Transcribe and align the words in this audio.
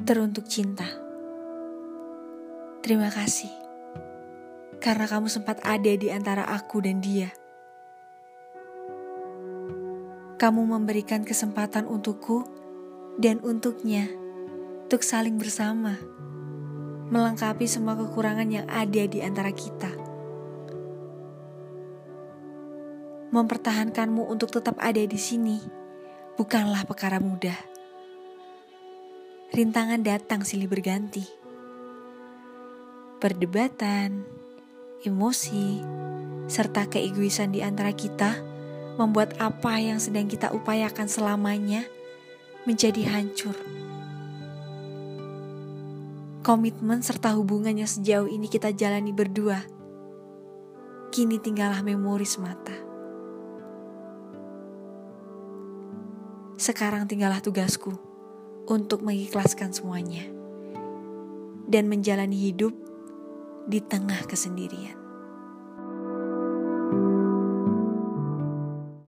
Teruntuk 0.00 0.48
cinta. 0.48 0.88
Terima 2.80 3.12
kasih. 3.12 3.52
Karena 4.80 5.04
kamu 5.04 5.28
sempat 5.28 5.60
ada 5.60 5.92
di 5.92 6.08
antara 6.08 6.48
aku 6.48 6.80
dan 6.80 7.04
dia. 7.04 7.28
Kamu 10.40 10.64
memberikan 10.64 11.20
kesempatan 11.20 11.84
untukku 11.84 12.48
dan 13.20 13.44
untuknya 13.44 14.08
untuk 14.88 15.04
saling 15.04 15.36
bersama. 15.36 16.00
Melengkapi 17.12 17.68
semua 17.68 17.92
kekurangan 17.92 18.48
yang 18.48 18.64
ada 18.72 19.04
di 19.04 19.20
antara 19.20 19.52
kita. 19.52 19.92
Mempertahankanmu 23.36 24.32
untuk 24.32 24.48
tetap 24.48 24.80
ada 24.80 25.04
di 25.04 25.20
sini 25.20 25.60
bukanlah 26.40 26.88
perkara 26.88 27.20
mudah 27.20 27.79
rintangan 29.50 30.06
datang 30.06 30.46
silih 30.46 30.70
berganti. 30.70 31.26
Perdebatan, 33.18 34.22
emosi, 35.02 35.82
serta 36.46 36.86
keegoisan 36.86 37.50
di 37.50 37.58
antara 37.58 37.90
kita 37.90 38.38
membuat 38.94 39.34
apa 39.42 39.82
yang 39.82 39.98
sedang 39.98 40.30
kita 40.30 40.54
upayakan 40.54 41.10
selamanya 41.10 41.82
menjadi 42.62 43.02
hancur. 43.10 43.58
Komitmen 46.46 47.02
serta 47.02 47.34
hubungan 47.34 47.74
yang 47.74 47.90
sejauh 47.90 48.30
ini 48.30 48.46
kita 48.46 48.70
jalani 48.70 49.10
berdua, 49.10 49.66
kini 51.10 51.42
tinggallah 51.42 51.82
memori 51.82 52.24
semata. 52.24 52.72
Sekarang 56.54 57.10
tinggallah 57.10 57.42
tugasku 57.42 58.09
untuk 58.70 59.02
mengikhlaskan 59.02 59.74
semuanya 59.74 60.22
dan 61.66 61.90
menjalani 61.90 62.38
hidup 62.38 62.70
di 63.66 63.82
tengah 63.82 64.22
kesendirian. 64.30 64.99